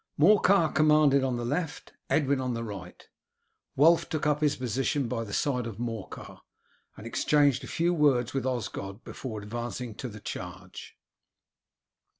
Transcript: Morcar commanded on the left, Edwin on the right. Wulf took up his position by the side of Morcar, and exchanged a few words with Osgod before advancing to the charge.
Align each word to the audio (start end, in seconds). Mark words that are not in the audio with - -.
Morcar 0.17 0.73
commanded 0.73 1.23
on 1.23 1.37
the 1.37 1.45
left, 1.45 1.93
Edwin 2.09 2.41
on 2.41 2.55
the 2.55 2.63
right. 2.63 3.07
Wulf 3.75 4.09
took 4.09 4.25
up 4.25 4.41
his 4.41 4.55
position 4.55 5.07
by 5.07 5.23
the 5.23 5.31
side 5.31 5.67
of 5.67 5.77
Morcar, 5.77 6.41
and 6.97 7.05
exchanged 7.05 7.63
a 7.63 7.67
few 7.67 7.93
words 7.93 8.33
with 8.33 8.43
Osgod 8.43 9.03
before 9.03 9.39
advancing 9.43 9.93
to 9.93 10.09
the 10.09 10.19
charge. 10.19 10.97